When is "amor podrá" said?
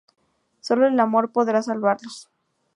0.99-1.61